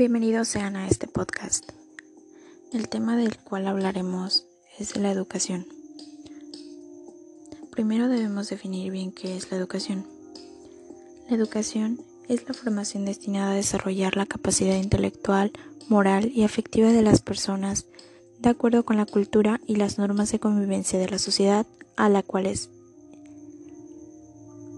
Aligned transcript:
Bienvenidos 0.00 0.48
sean 0.48 0.76
a 0.76 0.88
este 0.88 1.06
podcast. 1.08 1.72
El 2.72 2.88
tema 2.88 3.18
del 3.18 3.36
cual 3.36 3.66
hablaremos 3.66 4.46
es 4.78 4.96
la 4.96 5.10
educación. 5.10 5.66
Primero 7.70 8.08
debemos 8.08 8.48
definir 8.48 8.90
bien 8.90 9.12
qué 9.12 9.36
es 9.36 9.50
la 9.50 9.58
educación. 9.58 10.06
La 11.28 11.36
educación 11.36 12.00
es 12.30 12.48
la 12.48 12.54
formación 12.54 13.04
destinada 13.04 13.50
a 13.50 13.56
desarrollar 13.56 14.16
la 14.16 14.24
capacidad 14.24 14.74
intelectual, 14.74 15.52
moral 15.90 16.32
y 16.34 16.44
afectiva 16.44 16.88
de 16.88 17.02
las 17.02 17.20
personas 17.20 17.84
de 18.38 18.48
acuerdo 18.48 18.86
con 18.86 18.96
la 18.96 19.04
cultura 19.04 19.60
y 19.66 19.76
las 19.76 19.98
normas 19.98 20.32
de 20.32 20.40
convivencia 20.40 20.98
de 20.98 21.10
la 21.10 21.18
sociedad 21.18 21.66
a 21.98 22.08
la 22.08 22.22
cual 22.22 22.50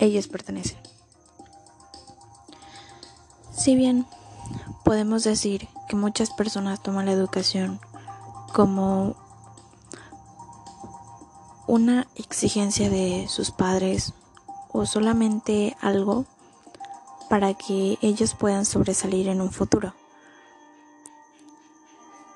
ellos 0.00 0.26
pertenecen. 0.26 0.78
Si 3.56 3.76
bien 3.76 4.04
podemos 4.84 5.24
decir 5.24 5.68
que 5.88 5.96
muchas 5.96 6.30
personas 6.30 6.82
toman 6.82 7.06
la 7.06 7.12
educación 7.12 7.80
como 8.52 9.16
una 11.66 12.06
exigencia 12.16 12.90
de 12.90 13.26
sus 13.28 13.50
padres 13.50 14.12
o 14.72 14.86
solamente 14.86 15.76
algo 15.80 16.26
para 17.30 17.54
que 17.54 17.98
ellos 18.02 18.34
puedan 18.34 18.64
sobresalir 18.64 19.28
en 19.28 19.40
un 19.40 19.50
futuro. 19.50 19.94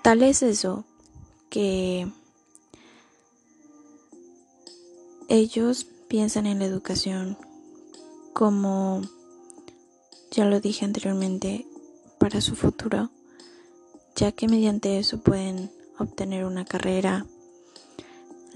Tal 0.03 0.23
es 0.23 0.43
eso 0.43 0.85
que 1.51 2.11
ellos 5.29 5.87
piensan 6.09 6.47
en 6.47 6.61
la 6.61 6.65
educación 6.65 7.37
como, 8.33 9.03
ya 10.31 10.45
lo 10.45 10.61
dije 10.61 10.85
anteriormente, 10.85 11.67
para 12.19 12.41
su 12.41 12.57
futuro, 12.57 13.11
ya 14.15 14.33
que 14.33 14.49
mediante 14.49 14.99
eso 14.99 15.21
pueden 15.21 15.71
obtener 15.99 16.45
una 16.45 16.65
carrera 16.65 17.27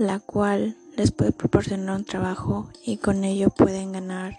la 0.00 0.18
cual 0.18 0.78
les 0.96 1.12
puede 1.12 1.30
proporcionar 1.32 1.96
un 1.96 2.04
trabajo 2.06 2.68
y 2.86 2.96
con 2.96 3.22
ello 3.22 3.50
pueden 3.50 3.92
ganar 3.92 4.34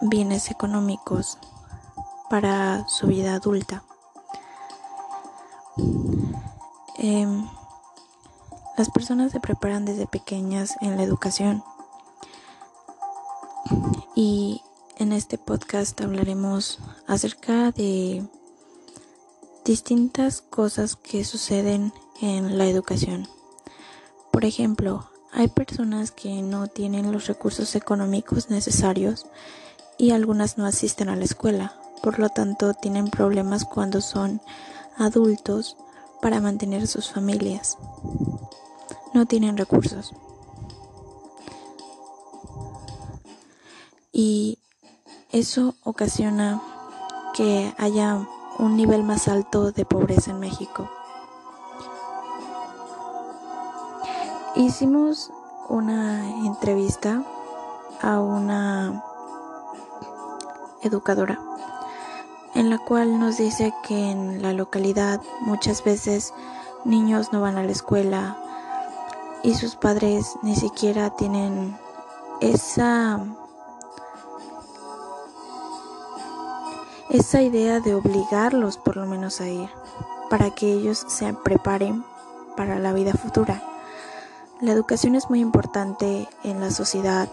bienes 0.00 0.50
económicos 0.52 1.36
para 2.30 2.86
su 2.88 3.08
vida 3.08 3.34
adulta. 3.34 3.82
Em, 6.98 7.44
las 8.78 8.88
personas 8.90 9.32
se 9.32 9.40
preparan 9.40 9.84
desde 9.84 10.06
pequeñas 10.06 10.76
en 10.80 10.96
la 10.96 11.02
educación 11.02 11.64
y 14.14 14.62
en 15.00 15.12
este 15.12 15.38
podcast 15.38 15.98
hablaremos 16.02 16.78
acerca 17.06 17.72
de 17.72 18.22
distintas 19.64 20.42
cosas 20.42 20.94
que 20.94 21.24
suceden 21.24 21.94
en 22.20 22.58
la 22.58 22.66
educación. 22.66 23.26
Por 24.30 24.44
ejemplo, 24.44 25.08
hay 25.32 25.48
personas 25.48 26.10
que 26.10 26.42
no 26.42 26.66
tienen 26.66 27.12
los 27.12 27.28
recursos 27.28 27.74
económicos 27.76 28.50
necesarios 28.50 29.26
y 29.96 30.10
algunas 30.10 30.58
no 30.58 30.66
asisten 30.66 31.08
a 31.08 31.16
la 31.16 31.24
escuela, 31.24 31.80
por 32.02 32.18
lo 32.18 32.28
tanto 32.28 32.74
tienen 32.74 33.08
problemas 33.08 33.64
cuando 33.64 34.02
son 34.02 34.42
adultos 34.98 35.78
para 36.20 36.42
mantener 36.42 36.86
sus 36.86 37.10
familias. 37.10 37.78
No 39.14 39.24
tienen 39.24 39.56
recursos. 39.56 40.12
Y 44.12 44.59
eso 45.32 45.74
ocasiona 45.84 46.60
que 47.34 47.72
haya 47.78 48.26
un 48.58 48.76
nivel 48.76 49.04
más 49.04 49.28
alto 49.28 49.70
de 49.70 49.84
pobreza 49.84 50.32
en 50.32 50.40
México. 50.40 50.90
Hicimos 54.56 55.30
una 55.68 56.28
entrevista 56.44 57.22
a 58.02 58.20
una 58.20 59.04
educadora 60.82 61.38
en 62.54 62.68
la 62.68 62.78
cual 62.78 63.20
nos 63.20 63.36
dice 63.36 63.72
que 63.86 64.10
en 64.10 64.42
la 64.42 64.52
localidad 64.52 65.20
muchas 65.40 65.84
veces 65.84 66.34
niños 66.84 67.32
no 67.32 67.40
van 67.40 67.56
a 67.56 67.62
la 67.62 67.70
escuela 67.70 68.36
y 69.44 69.54
sus 69.54 69.76
padres 69.76 70.34
ni 70.42 70.56
siquiera 70.56 71.10
tienen 71.10 71.78
esa 72.40 73.20
esa 77.10 77.42
idea 77.42 77.80
de 77.80 77.94
obligarlos 77.94 78.78
por 78.78 78.96
lo 78.96 79.04
menos 79.04 79.40
a 79.40 79.48
ir, 79.48 79.68
para 80.28 80.50
que 80.50 80.72
ellos 80.72 81.04
se 81.08 81.32
preparen 81.34 82.04
para 82.56 82.78
la 82.78 82.92
vida 82.92 83.12
futura. 83.12 83.62
La 84.60 84.72
educación 84.72 85.16
es 85.16 85.28
muy 85.28 85.40
importante 85.40 86.28
en 86.44 86.60
la 86.60 86.70
sociedad 86.70 87.28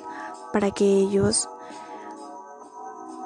para 0.52 0.72
que 0.72 0.86
ellos 0.86 1.48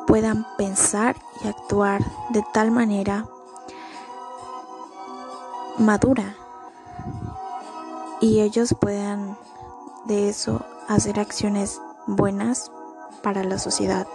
puedan 0.08 0.46
pensar 0.58 1.16
y 1.44 1.48
actuar 1.48 2.04
de 2.30 2.44
tal 2.54 2.72
manera 2.72 3.26
madura 5.78 6.36
y 8.20 8.42
ellos 8.42 8.76
puedan 8.80 9.38
de 10.06 10.30
eso 10.30 10.66
hacer 10.90 11.20
acciones 11.20 11.82
buenas 12.08 12.72
para 13.24 13.44
la 13.44 13.58
sociedad. 13.58 14.06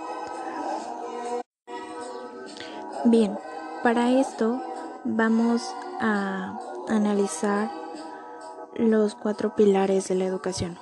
Bien, 3.08 3.38
para 3.84 4.10
esto 4.10 4.60
vamos 5.04 5.62
a 6.00 6.58
analizar 6.88 7.70
los 8.74 9.14
cuatro 9.14 9.54
pilares 9.54 10.08
de 10.08 10.16
la 10.16 10.24
educación, 10.24 10.76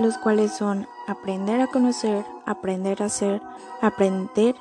los 0.00 0.18
cuales 0.18 0.52
son 0.52 0.88
aprender 1.06 1.60
a 1.60 1.68
conocer, 1.68 2.24
aprender 2.46 3.00
a 3.00 3.06
hacer, 3.06 3.40
aprender 3.80 4.56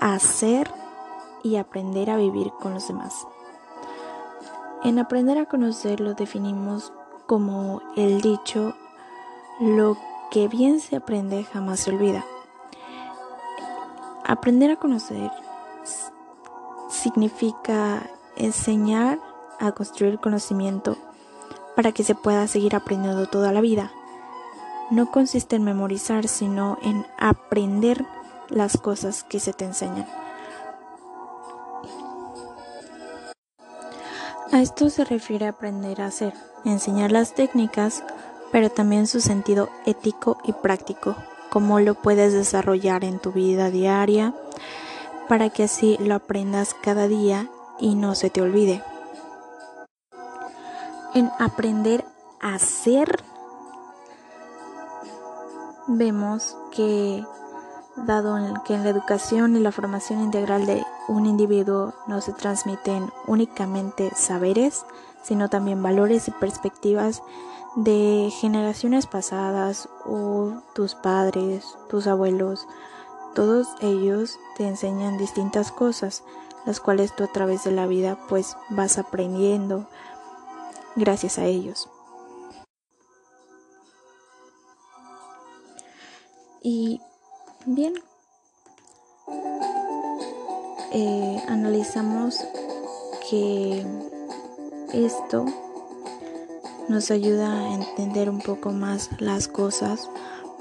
a 0.00 0.16
hacer 0.16 0.70
y 1.42 1.56
aprender 1.56 2.10
a 2.10 2.18
vivir 2.18 2.52
con 2.60 2.74
los 2.74 2.86
demás. 2.86 3.26
En 4.82 4.98
aprender 4.98 5.38
a 5.38 5.46
conocer 5.46 6.00
lo 6.00 6.12
definimos 6.12 6.92
como 7.24 7.80
el 7.96 8.20
dicho, 8.20 8.74
lo 9.60 9.96
que 10.30 10.46
bien 10.46 10.78
se 10.78 10.96
aprende 10.96 11.42
jamás 11.44 11.80
se 11.80 11.90
olvida. 11.90 12.22
Aprender 14.26 14.70
a 14.70 14.76
conocer 14.76 15.30
significa 16.88 18.08
enseñar 18.36 19.20
a 19.60 19.72
construir 19.72 20.18
conocimiento 20.18 20.96
para 21.76 21.92
que 21.92 22.04
se 22.04 22.14
pueda 22.14 22.46
seguir 22.46 22.74
aprendiendo 22.74 23.26
toda 23.26 23.52
la 23.52 23.60
vida. 23.60 23.92
No 24.90 25.10
consiste 25.10 25.56
en 25.56 25.64
memorizar, 25.64 26.26
sino 26.26 26.78
en 26.80 27.06
aprender 27.18 28.06
las 28.48 28.78
cosas 28.78 29.24
que 29.24 29.40
se 29.40 29.52
te 29.52 29.66
enseñan. 29.66 30.06
A 34.52 34.62
esto 34.62 34.88
se 34.88 35.04
refiere 35.04 35.46
aprender 35.46 36.00
a 36.00 36.06
hacer, 36.06 36.32
enseñar 36.64 37.12
las 37.12 37.34
técnicas, 37.34 38.02
pero 38.52 38.70
también 38.70 39.06
su 39.06 39.20
sentido 39.20 39.68
ético 39.84 40.38
y 40.44 40.52
práctico 40.54 41.14
cómo 41.54 41.78
lo 41.78 41.94
puedes 41.94 42.32
desarrollar 42.32 43.04
en 43.04 43.20
tu 43.20 43.30
vida 43.30 43.70
diaria 43.70 44.34
para 45.28 45.50
que 45.50 45.62
así 45.62 45.96
lo 46.00 46.16
aprendas 46.16 46.74
cada 46.74 47.06
día 47.06 47.48
y 47.78 47.94
no 47.94 48.16
se 48.16 48.28
te 48.28 48.42
olvide. 48.42 48.82
En 51.14 51.30
aprender 51.38 52.04
a 52.40 52.58
ser, 52.58 53.22
vemos 55.86 56.56
que 56.72 57.24
dado 57.98 58.36
que 58.64 58.74
en 58.74 58.82
la 58.82 58.90
educación 58.90 59.54
y 59.54 59.60
la 59.60 59.70
formación 59.70 60.22
integral 60.22 60.66
de 60.66 60.84
un 61.06 61.24
individuo 61.24 61.94
no 62.08 62.20
se 62.20 62.32
transmiten 62.32 63.12
únicamente 63.28 64.10
saberes, 64.16 64.84
sino 65.24 65.48
también 65.48 65.82
valores 65.82 66.28
y 66.28 66.30
perspectivas 66.30 67.22
de 67.76 68.30
generaciones 68.40 69.06
pasadas 69.06 69.88
o 70.04 70.62
tus 70.74 70.94
padres, 70.94 71.64
tus 71.88 72.06
abuelos, 72.06 72.68
todos 73.34 73.66
ellos 73.80 74.38
te 74.56 74.68
enseñan 74.68 75.18
distintas 75.18 75.72
cosas, 75.72 76.22
las 76.66 76.78
cuales 76.78 77.14
tú 77.16 77.24
a 77.24 77.32
través 77.32 77.64
de 77.64 77.72
la 77.72 77.86
vida 77.86 78.16
pues 78.28 78.56
vas 78.70 78.98
aprendiendo 78.98 79.88
gracias 80.94 81.38
a 81.38 81.44
ellos. 81.46 81.88
Y 86.62 87.00
bien, 87.66 87.94
eh, 90.92 91.42
analizamos 91.48 92.38
que 93.28 93.84
esto 94.94 95.44
nos 96.88 97.10
ayuda 97.10 97.52
a 97.52 97.74
entender 97.74 98.30
un 98.30 98.40
poco 98.40 98.70
más 98.70 99.10
las 99.18 99.48
cosas 99.48 100.08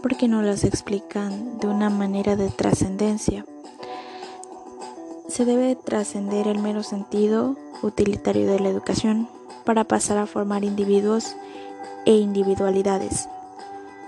porque 0.02 0.28
no 0.28 0.42
las 0.42 0.64
explican 0.64 1.60
de 1.60 1.68
una 1.68 1.90
manera 1.90 2.36
de 2.36 2.50
trascendencia. 2.50 3.46
se 5.28 5.46
debe 5.46 5.76
trascender 5.76 6.48
el 6.48 6.60
mero 6.60 6.84
sentido 6.84 7.56
utilitario 7.82 8.46
de 8.46 8.60
la 8.60 8.70
educación 8.70 9.28
para 9.66 9.84
pasar 9.84 10.18
a 10.18 10.28
formar 10.28 10.64
individuos 10.64 11.36
e 12.06 12.14
individualidades 12.14 13.28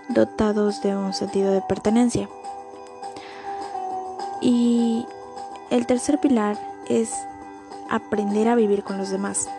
dotados 0.10 0.82
de 0.82 0.96
un 0.96 1.14
sentido 1.14 1.52
de 1.52 1.62
pertenencia. 1.62 2.30
Y 4.42 5.06
el 5.72 5.88
tercer 5.88 6.20
pilar 6.20 6.58
es 6.88 7.12
aprender 7.90 8.48
a 8.48 8.56
vivir 8.56 8.84
con 8.84 8.98
los 8.98 9.10
demás. 9.10 9.50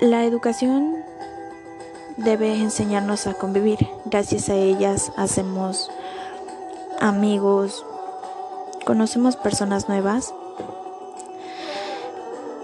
La 0.00 0.24
educación 0.24 0.96
debe 2.16 2.54
enseñarnos 2.54 3.26
a 3.26 3.34
convivir. 3.34 3.86
Gracias 4.06 4.48
a 4.48 4.54
ellas 4.54 5.12
hacemos 5.18 5.90
amigos, 6.98 7.84
conocemos 8.86 9.36
personas 9.36 9.90
nuevas 9.90 10.32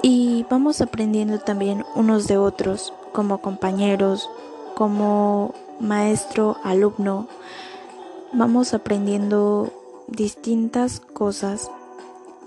y 0.01 0.47
vamos 0.49 0.81
aprendiendo 0.81 1.39
también 1.39 1.85
unos 1.95 2.27
de 2.27 2.39
otros 2.39 2.95
como 3.13 3.43
compañeros, 3.43 4.31
como 4.75 5.55
maestro, 5.79 6.57
alumno. 6.65 7.29
Vamos 8.33 8.73
aprendiendo 8.73 9.71
distintas 10.09 11.01
cosas 11.01 11.71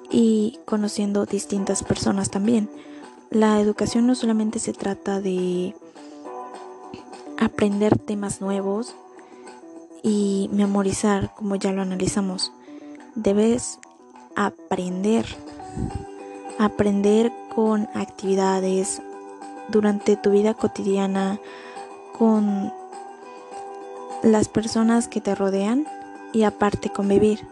y 0.10 0.58
conociendo 0.66 1.28
distintas 1.28 1.84
personas 1.84 2.32
también. 2.32 2.72
La 3.32 3.60
educación 3.60 4.08
no 4.08 4.16
solamente 4.16 4.58
se 4.58 4.74
trata 4.74 5.22
de 5.22 5.76
aprender 7.38 7.96
temas 8.00 8.42
nuevos 8.42 8.96
y 10.02 10.50
memorizar, 10.52 11.36
como 11.36 11.56
ya 11.56 11.72
lo 11.72 11.84
analizamos. 11.84 12.52
Debes 13.14 13.78
aprender, 14.36 15.28
aprender 16.58 17.32
con 17.54 17.88
actividades 17.94 19.00
durante 19.68 20.18
tu 20.18 20.32
vida 20.32 20.56
cotidiana, 20.56 21.40
con 22.18 22.74
las 24.24 24.50
personas 24.50 25.08
que 25.08 25.22
te 25.22 25.36
rodean 25.36 25.86
y 26.34 26.44
aparte 26.44 26.90
convivir, 26.90 27.46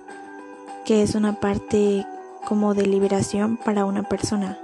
que 0.86 1.04
es 1.04 1.14
una 1.14 1.40
parte 1.40 2.08
como 2.46 2.74
de 2.74 2.88
liberación 2.88 3.58
para 3.58 3.86
una 3.86 4.02
persona. 4.02 4.58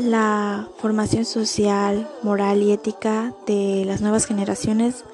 La 0.00 0.66
formación 0.78 1.26
social, 1.26 2.08
moral 2.22 2.62
y 2.62 2.72
ética 2.72 3.34
de 3.46 3.84
las 3.84 4.00
nuevas 4.00 4.24
generaciones 4.24 5.04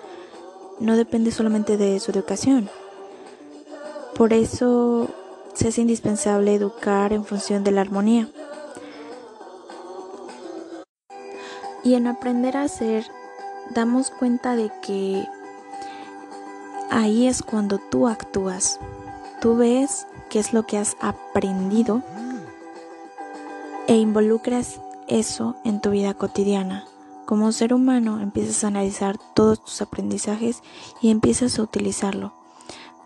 no 0.79 0.97
depende 0.97 1.33
solamente 1.33 1.77
de 1.77 1.99
su 1.99 2.12
educación. 2.12 2.71
Por 4.15 4.33
eso 4.33 5.09
hace 5.55 5.81
indispensable 5.81 6.55
educar 6.55 7.12
en 7.12 7.25
función 7.25 7.65
de 7.65 7.73
la 7.73 7.81
armonía. 7.81 8.29
Y 11.83 11.94
en 11.94 12.06
aprender 12.06 12.56
a 12.56 12.62
hacer, 12.62 13.06
damos 13.75 14.11
cuenta 14.11 14.55
de 14.55 14.71
que 14.83 15.27
ahí 16.93 17.27
es 17.27 17.43
cuando 17.43 17.81
tú 17.91 18.06
actúas. 18.06 18.79
Tú 19.41 19.56
ves 19.56 20.06
qué 20.31 20.38
es 20.38 20.53
lo 20.53 20.65
que 20.65 20.79
has 20.79 20.97
aprendido 21.00 22.05
e 23.88 23.97
involucras 23.97 24.81
eso 25.09 25.56
en 25.65 25.81
tu 25.81 25.91
vida 25.91 26.15
cotidiana. 26.15 26.85
Como 27.25 27.53
ser 27.53 27.75
humano 27.75 28.21
empiezas 28.21 28.62
a 28.62 28.69
analizar 28.69 29.17
todos 29.35 29.65
tus 29.65 29.83
aprendizajes 29.83 30.62
y 31.00 31.11
empiezas 31.11 31.59
a 31.59 31.62
utilizarlo, 31.62 32.35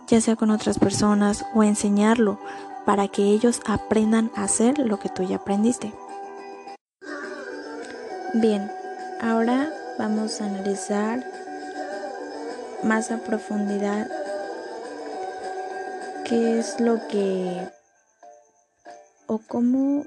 ya 0.07 0.21
sea 0.21 0.37
con 0.37 0.51
otras 0.51 0.79
personas 0.79 1.45
o 1.55 1.63
enseñarlo 1.63 2.39
para 2.85 3.09
que 3.09 3.25
ellos 3.25 3.61
aprendan 3.67 4.31
a 4.35 4.45
hacer 4.45 4.79
lo 4.79 4.99
que 4.99 5.09
tú 5.09 5.23
ya 5.23 5.37
aprendiste. 5.37 5.93
Bien, 8.35 8.71
ahora 9.21 9.71
vamos 9.99 10.41
a 10.41 10.47
analizar 10.47 11.25
más 12.83 13.11
a 13.11 13.19
profundidad 13.19 14.09
qué 16.25 16.59
es 16.59 16.81
lo 16.81 17.07
que 17.09 17.69
o 19.27 19.39
cómo 19.39 20.05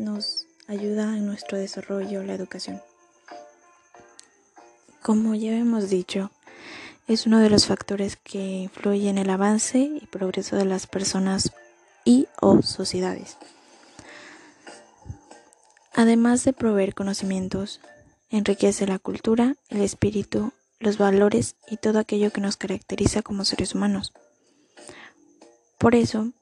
nos 0.00 0.46
ayuda 0.66 1.16
en 1.16 1.26
nuestro 1.26 1.58
desarrollo 1.58 2.22
la 2.22 2.34
educación. 2.34 2.80
Como 5.02 5.34
ya 5.34 5.56
hemos 5.56 5.90
dicho, 5.90 6.30
es 7.06 7.26
uno 7.26 7.38
de 7.40 7.50
los 7.50 7.66
factores 7.66 8.16
que 8.16 8.38
influye 8.38 9.08
en 9.08 9.18
el 9.18 9.30
avance 9.30 9.78
y 9.78 10.06
progreso 10.06 10.56
de 10.56 10.64
las 10.64 10.86
personas 10.86 11.52
y 12.04 12.28
o 12.40 12.62
sociedades. 12.62 13.36
Además 15.94 16.44
de 16.44 16.52
proveer 16.52 16.94
conocimientos, 16.94 17.80
enriquece 18.30 18.86
la 18.86 18.98
cultura, 18.98 19.56
el 19.68 19.82
espíritu, 19.82 20.52
los 20.78 20.98
valores 20.98 21.56
y 21.68 21.76
todo 21.76 21.98
aquello 21.98 22.30
que 22.30 22.40
nos 22.40 22.56
caracteriza 22.56 23.22
como 23.22 23.44
seres 23.44 23.74
humanos. 23.74 24.12
Por 25.78 25.94
eso, 25.94 26.32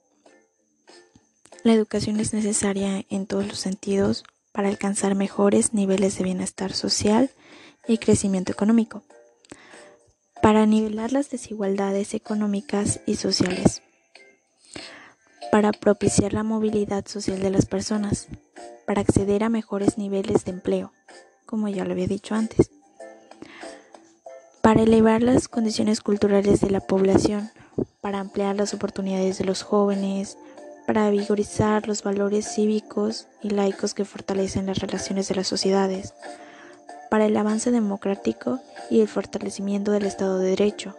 la 1.68 1.74
educación 1.74 2.18
es 2.18 2.32
necesaria 2.32 3.04
en 3.10 3.26
todos 3.26 3.46
los 3.46 3.58
sentidos 3.58 4.24
para 4.52 4.70
alcanzar 4.70 5.14
mejores 5.14 5.74
niveles 5.74 6.16
de 6.16 6.24
bienestar 6.24 6.72
social 6.72 7.30
y 7.86 7.98
crecimiento 7.98 8.52
económico, 8.52 9.02
para 10.40 10.64
nivelar 10.64 11.12
las 11.12 11.28
desigualdades 11.28 12.14
económicas 12.14 13.00
y 13.04 13.16
sociales, 13.16 13.82
para 15.52 15.72
propiciar 15.72 16.32
la 16.32 16.42
movilidad 16.42 17.06
social 17.06 17.40
de 17.40 17.50
las 17.50 17.66
personas, 17.66 18.28
para 18.86 19.02
acceder 19.02 19.44
a 19.44 19.50
mejores 19.50 19.98
niveles 19.98 20.46
de 20.46 20.52
empleo, 20.52 20.94
como 21.44 21.68
ya 21.68 21.84
lo 21.84 21.92
había 21.92 22.06
dicho 22.06 22.34
antes, 22.34 22.70
para 24.62 24.84
elevar 24.84 25.22
las 25.22 25.48
condiciones 25.48 26.00
culturales 26.00 26.62
de 26.62 26.70
la 26.70 26.80
población, 26.80 27.50
para 28.00 28.20
ampliar 28.20 28.56
las 28.56 28.72
oportunidades 28.72 29.36
de 29.36 29.44
los 29.44 29.62
jóvenes, 29.62 30.38
para 30.88 31.10
vigorizar 31.10 31.86
los 31.86 32.02
valores 32.02 32.54
cívicos 32.54 33.26
y 33.42 33.50
laicos 33.50 33.92
que 33.92 34.06
fortalecen 34.06 34.64
las 34.64 34.78
relaciones 34.78 35.28
de 35.28 35.34
las 35.34 35.46
sociedades, 35.46 36.14
para 37.10 37.26
el 37.26 37.36
avance 37.36 37.70
democrático 37.70 38.58
y 38.88 39.02
el 39.02 39.08
fortalecimiento 39.08 39.92
del 39.92 40.06
Estado 40.06 40.38
de 40.38 40.48
Derecho, 40.48 40.96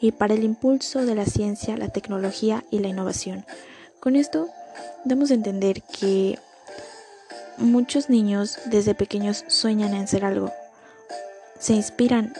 y 0.00 0.10
para 0.10 0.34
el 0.34 0.42
impulso 0.42 1.06
de 1.06 1.14
la 1.14 1.26
ciencia, 1.26 1.76
la 1.76 1.90
tecnología 1.90 2.64
y 2.72 2.80
la 2.80 2.88
innovación. 2.88 3.46
Con 4.00 4.16
esto 4.16 4.48
damos 5.04 5.30
a 5.30 5.34
entender 5.34 5.80
que 5.82 6.36
muchos 7.56 8.10
niños 8.10 8.58
desde 8.64 8.96
pequeños 8.96 9.44
sueñan 9.46 9.94
en 9.94 10.08
ser 10.08 10.24
algo, 10.24 10.52
se 11.56 11.74
inspiran 11.74 12.34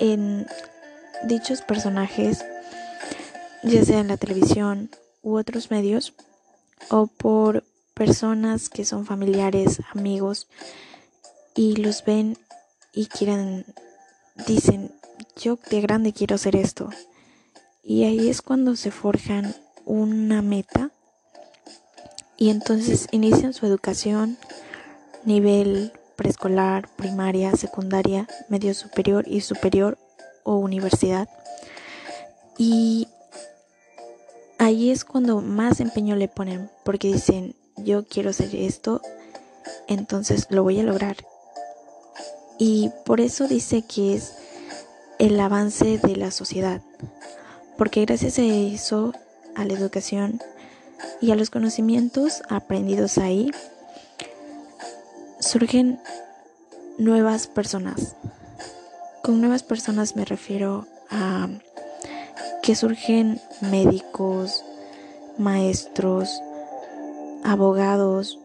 en 0.00 0.48
dichos 1.22 1.62
personajes, 1.62 2.44
ya 3.62 3.84
sea 3.84 4.00
en 4.00 4.08
la 4.08 4.16
televisión, 4.16 4.90
u 5.28 5.38
otros 5.38 5.70
medios 5.70 6.14
o 6.90 7.06
por 7.06 7.64
personas 7.92 8.68
que 8.70 8.84
son 8.84 9.04
familiares, 9.04 9.80
amigos 9.92 10.48
y 11.54 11.76
los 11.76 12.04
ven 12.04 12.38
y 12.94 13.06
quieren, 13.06 13.66
dicen, 14.46 14.92
yo 15.36 15.58
de 15.70 15.80
grande 15.80 16.12
quiero 16.12 16.36
hacer 16.36 16.56
esto. 16.56 16.88
Y 17.82 18.04
ahí 18.04 18.28
es 18.28 18.42
cuando 18.42 18.76
se 18.76 18.90
forjan 18.90 19.54
una 19.84 20.40
meta 20.40 20.90
y 22.36 22.50
entonces 22.50 23.08
inician 23.10 23.52
su 23.52 23.66
educación 23.66 24.38
nivel 25.24 25.92
preescolar, 26.16 26.88
primaria, 26.96 27.54
secundaria, 27.56 28.26
medio 28.48 28.72
superior 28.72 29.24
y 29.26 29.40
superior 29.40 29.98
o 30.44 30.56
universidad. 30.56 31.28
Y 32.56 33.07
ahí 34.68 34.90
es 34.90 35.04
cuando 35.04 35.40
más 35.40 35.80
empeño 35.80 36.14
le 36.14 36.28
ponen, 36.28 36.70
porque 36.84 37.08
dicen, 37.08 37.56
yo 37.78 38.06
quiero 38.06 38.30
hacer 38.30 38.54
esto, 38.54 39.00
entonces 39.88 40.46
lo 40.50 40.62
voy 40.62 40.78
a 40.78 40.82
lograr. 40.82 41.16
Y 42.58 42.90
por 43.04 43.20
eso 43.20 43.48
dice 43.48 43.82
que 43.82 44.14
es 44.14 44.34
el 45.18 45.40
avance 45.40 45.98
de 45.98 46.16
la 46.16 46.30
sociedad, 46.30 46.82
porque 47.76 48.04
gracias 48.04 48.38
a 48.38 48.44
eso, 48.44 49.12
a 49.56 49.64
la 49.64 49.72
educación 49.72 50.40
y 51.20 51.30
a 51.30 51.36
los 51.36 51.50
conocimientos 51.50 52.42
aprendidos 52.48 53.16
ahí, 53.18 53.50
surgen 55.40 55.98
nuevas 56.98 57.46
personas. 57.46 58.16
Con 59.22 59.40
nuevas 59.40 59.62
personas 59.62 60.14
me 60.14 60.24
refiero 60.24 60.86
a 61.10 61.48
que 62.62 62.74
surgen 62.74 63.40
médicos, 63.60 64.64
maestros, 65.38 66.42
abogados 67.44 68.38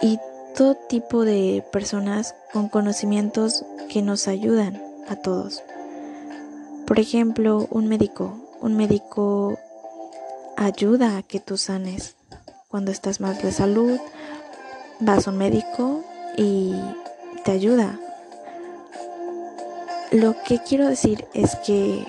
y 0.00 0.18
todo 0.56 0.74
tipo 0.74 1.24
de 1.24 1.64
personas 1.72 2.34
con 2.52 2.68
conocimientos 2.68 3.64
que 3.88 4.02
nos 4.02 4.28
ayudan 4.28 4.80
a 5.08 5.16
todos. 5.16 5.62
Por 6.86 7.00
ejemplo, 7.00 7.66
un 7.70 7.88
médico. 7.88 8.38
Un 8.60 8.76
médico 8.76 9.58
ayuda 10.56 11.16
a 11.16 11.22
que 11.22 11.40
tú 11.40 11.56
sanes. 11.56 12.16
Cuando 12.68 12.90
estás 12.90 13.20
mal 13.20 13.36
de 13.38 13.52
salud, 13.52 13.98
vas 15.00 15.26
a 15.26 15.30
un 15.30 15.38
médico 15.38 16.04
y 16.36 16.74
te 17.44 17.52
ayuda. 17.52 17.98
Lo 20.14 20.40
que 20.44 20.60
quiero 20.60 20.86
decir 20.86 21.26
es 21.34 21.56
que 21.56 22.06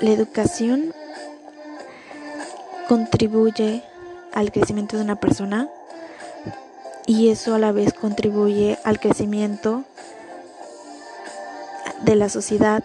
la 0.00 0.10
educación 0.10 0.92
contribuye 2.88 3.84
al 4.32 4.50
crecimiento 4.50 4.96
de 4.96 5.04
una 5.04 5.20
persona 5.20 5.68
y 7.06 7.28
eso 7.28 7.54
a 7.54 7.60
la 7.60 7.70
vez 7.70 7.94
contribuye 7.94 8.80
al 8.82 8.98
crecimiento 8.98 9.84
de 12.02 12.16
la 12.16 12.28
sociedad 12.28 12.82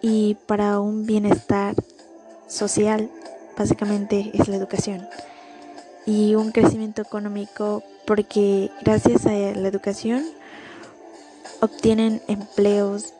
y 0.00 0.38
para 0.46 0.80
un 0.80 1.04
bienestar 1.04 1.74
social, 2.48 3.10
básicamente 3.58 4.30
es 4.32 4.48
la 4.48 4.56
educación. 4.56 5.06
Y 6.06 6.34
un 6.34 6.50
crecimiento 6.50 7.02
económico 7.02 7.82
porque 8.06 8.70
gracias 8.80 9.26
a 9.26 9.32
la 9.32 9.68
educación 9.68 10.24
obtienen 11.60 12.22
empleos 12.26 13.12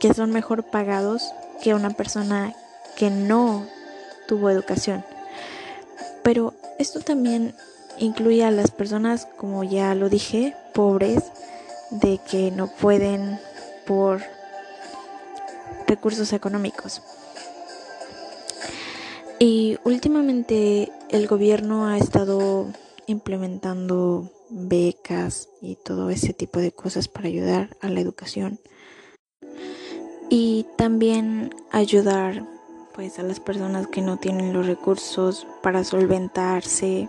que 0.00 0.14
son 0.14 0.32
mejor 0.32 0.64
pagados 0.64 1.32
que 1.62 1.74
una 1.74 1.90
persona 1.90 2.54
que 2.96 3.10
no 3.10 3.66
tuvo 4.26 4.50
educación. 4.50 5.04
Pero 6.22 6.54
esto 6.78 7.00
también 7.00 7.54
incluye 7.98 8.44
a 8.44 8.50
las 8.50 8.70
personas, 8.70 9.26
como 9.36 9.62
ya 9.62 9.94
lo 9.94 10.08
dije, 10.08 10.56
pobres, 10.74 11.24
de 11.90 12.18
que 12.18 12.50
no 12.50 12.68
pueden 12.68 13.38
por 13.86 14.22
recursos 15.86 16.32
económicos. 16.32 17.02
Y 19.38 19.78
últimamente 19.84 20.92
el 21.08 21.26
gobierno 21.26 21.86
ha 21.86 21.98
estado 21.98 22.66
implementando 23.06 24.30
becas 24.50 25.48
y 25.60 25.76
todo 25.76 26.10
ese 26.10 26.32
tipo 26.32 26.58
de 26.60 26.72
cosas 26.72 27.08
para 27.08 27.28
ayudar 27.28 27.76
a 27.80 27.88
la 27.88 28.00
educación 28.00 28.60
y 30.30 30.64
también 30.76 31.52
ayudar 31.72 32.46
pues 32.94 33.18
a 33.18 33.24
las 33.24 33.40
personas 33.40 33.88
que 33.88 34.00
no 34.00 34.16
tienen 34.16 34.52
los 34.52 34.66
recursos 34.66 35.46
para 35.60 35.82
solventarse. 35.82 37.08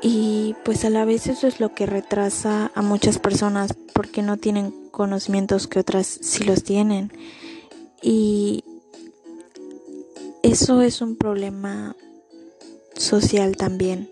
Y 0.00 0.56
pues 0.64 0.84
a 0.84 0.90
la 0.90 1.04
vez 1.04 1.26
eso 1.26 1.46
es 1.46 1.60
lo 1.60 1.74
que 1.74 1.84
retrasa 1.84 2.72
a 2.74 2.82
muchas 2.82 3.18
personas 3.18 3.74
porque 3.92 4.22
no 4.22 4.38
tienen 4.38 4.72
conocimientos 4.90 5.66
que 5.66 5.80
otras 5.80 6.06
sí 6.06 6.44
los 6.44 6.64
tienen. 6.64 7.12
Y 8.00 8.64
eso 10.42 10.80
es 10.80 11.02
un 11.02 11.16
problema 11.16 11.94
social 12.96 13.56
también. 13.56 14.08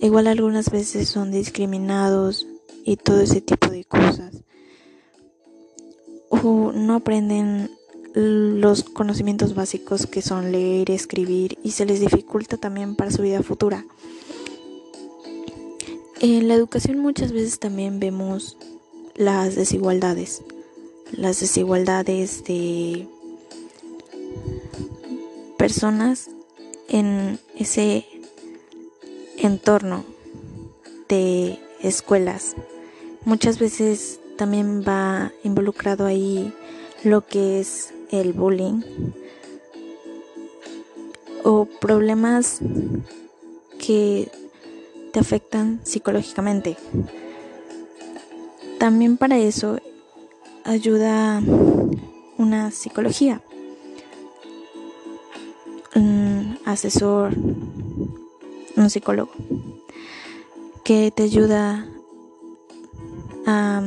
Igual 0.00 0.28
algunas 0.28 0.70
veces 0.70 1.08
son 1.08 1.32
discriminados 1.32 2.46
y 2.84 2.96
todo 2.98 3.20
ese 3.20 3.40
tipo 3.40 3.68
de 3.68 3.84
cosas 3.84 4.45
o 6.28 6.72
no 6.72 6.94
aprenden 6.94 7.70
los 8.14 8.82
conocimientos 8.84 9.54
básicos 9.54 10.06
que 10.06 10.22
son 10.22 10.50
leer, 10.50 10.90
escribir 10.90 11.58
y 11.62 11.72
se 11.72 11.84
les 11.84 12.00
dificulta 12.00 12.56
también 12.56 12.96
para 12.96 13.10
su 13.10 13.22
vida 13.22 13.42
futura. 13.42 13.84
En 16.20 16.48
la 16.48 16.54
educación 16.54 16.98
muchas 16.98 17.32
veces 17.32 17.58
también 17.58 18.00
vemos 18.00 18.56
las 19.14 19.54
desigualdades, 19.54 20.42
las 21.12 21.40
desigualdades 21.40 22.42
de 22.44 23.06
personas 25.58 26.30
en 26.88 27.38
ese 27.54 28.06
entorno 29.36 30.04
de 31.08 31.58
escuelas. 31.82 32.56
Muchas 33.26 33.58
veces 33.58 34.20
también 34.36 34.82
va 34.82 35.32
involucrado 35.42 36.06
ahí 36.06 36.52
lo 37.04 37.26
que 37.26 37.60
es 37.60 37.92
el 38.10 38.32
bullying 38.32 38.82
o 41.44 41.64
problemas 41.64 42.60
que 43.78 44.30
te 45.12 45.20
afectan 45.20 45.80
psicológicamente. 45.84 46.76
También 48.78 49.16
para 49.16 49.38
eso 49.38 49.78
ayuda 50.64 51.40
una 52.36 52.70
psicología, 52.70 53.40
un 55.94 56.58
asesor, 56.64 57.32
un 58.76 58.90
psicólogo, 58.90 59.30
que 60.84 61.10
te 61.14 61.22
ayuda 61.22 61.86
a 63.46 63.82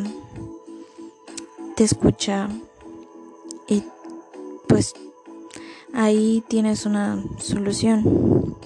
te 1.79 1.86
escucha 1.86 2.50
y 3.69 3.83
pues 4.67 4.95
ahí 5.93 6.43
tienes 6.50 6.86
una 6.86 7.24
solución. 7.38 8.57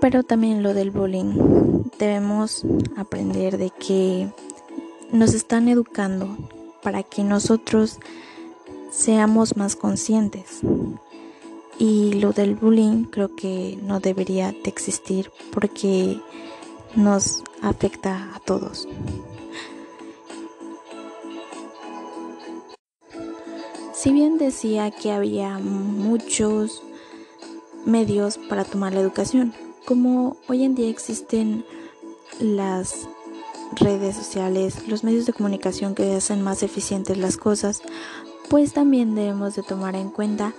Pero 0.00 0.22
también 0.22 0.62
lo 0.62 0.72
del 0.72 0.92
bullying. 0.92 1.82
Debemos 1.98 2.64
aprender 2.96 3.58
de 3.58 3.70
que 3.70 4.30
nos 5.10 5.34
están 5.34 5.66
educando 5.66 6.28
para 6.80 7.02
que 7.02 7.24
nosotros 7.24 7.98
seamos 8.92 9.56
más 9.56 9.74
conscientes. 9.74 10.60
Y 11.76 12.12
lo 12.20 12.32
del 12.32 12.54
bullying 12.54 13.02
creo 13.06 13.34
que 13.34 13.80
no 13.82 13.98
debería 13.98 14.52
de 14.52 14.70
existir 14.70 15.32
porque 15.52 16.20
nos 16.94 17.42
afecta 17.62 18.30
a 18.32 18.38
todos. 18.38 18.86
Si 24.02 24.10
bien 24.10 24.36
decía 24.36 24.90
que 24.90 25.12
había 25.12 25.60
muchos 25.60 26.82
medios 27.86 28.36
para 28.36 28.64
tomar 28.64 28.92
la 28.92 28.98
educación, 28.98 29.54
como 29.84 30.36
hoy 30.48 30.64
en 30.64 30.74
día 30.74 30.88
existen 30.88 31.64
las 32.40 33.06
redes 33.76 34.16
sociales, 34.16 34.88
los 34.88 35.04
medios 35.04 35.24
de 35.24 35.32
comunicación 35.32 35.94
que 35.94 36.16
hacen 36.16 36.42
más 36.42 36.64
eficientes 36.64 37.16
las 37.16 37.36
cosas, 37.36 37.80
pues 38.48 38.72
también 38.72 39.14
debemos 39.14 39.54
de 39.54 39.62
tomar 39.62 39.94
en 39.94 40.10
cuenta 40.10 40.52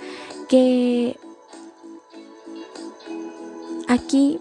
que 0.47 1.19
aquí, 3.89 4.39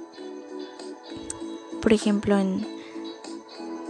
por 1.81 1.93
ejemplo, 1.93 2.39
en 2.39 2.65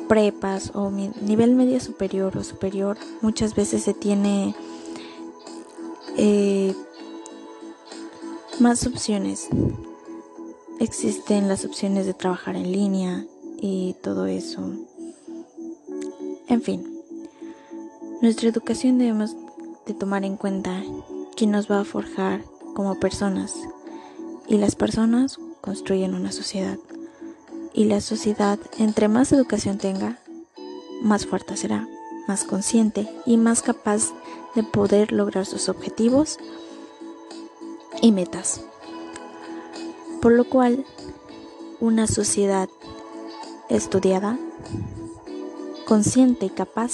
prepas 0.08 0.70
o 0.72 0.90
nivel 0.90 1.54
medio 1.54 1.80
superior 1.80 2.34
o 2.38 2.44
superior, 2.44 2.96
muchas 3.20 3.54
veces 3.54 3.82
se 3.82 3.92
tiene 3.92 4.54
eh, 6.24 6.72
más 8.60 8.86
opciones. 8.86 9.48
Existen 10.78 11.48
las 11.48 11.64
opciones 11.64 12.06
de 12.06 12.14
trabajar 12.14 12.54
en 12.54 12.70
línea 12.70 13.26
y 13.60 13.96
todo 14.04 14.26
eso. 14.26 14.62
En 16.46 16.62
fin, 16.62 16.86
nuestra 18.20 18.48
educación 18.48 18.98
debemos 18.98 19.34
de 19.84 19.94
tomar 19.94 20.24
en 20.24 20.36
cuenta 20.36 20.84
que 21.34 21.48
nos 21.48 21.68
va 21.68 21.80
a 21.80 21.84
forjar 21.84 22.44
como 22.76 23.00
personas 23.00 23.56
y 24.46 24.58
las 24.58 24.76
personas 24.76 25.40
construyen 25.60 26.14
una 26.14 26.30
sociedad 26.30 26.78
y 27.74 27.86
la 27.86 28.00
sociedad 28.00 28.60
entre 28.78 29.08
más 29.08 29.32
educación 29.32 29.78
tenga 29.78 30.20
más 31.02 31.26
fuerte 31.26 31.56
será 31.56 31.88
más 32.26 32.44
consciente 32.44 33.08
y 33.26 33.36
más 33.36 33.62
capaz 33.62 34.12
de 34.54 34.62
poder 34.62 35.12
lograr 35.12 35.46
sus 35.46 35.68
objetivos 35.68 36.38
y 38.00 38.12
metas. 38.12 38.62
Por 40.20 40.32
lo 40.32 40.44
cual, 40.44 40.84
una 41.80 42.06
sociedad 42.06 42.68
estudiada, 43.68 44.38
consciente 45.86 46.46
y 46.46 46.50
capaz 46.50 46.90